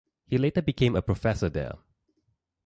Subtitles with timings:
[0.25, 1.75] He later became a professor there.